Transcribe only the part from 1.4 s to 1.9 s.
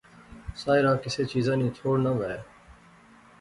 نی